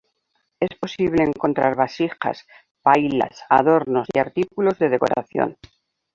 [0.59, 2.47] Es posible encontrar vasijas,
[2.81, 5.57] pailas, adornos y artículos de decoración.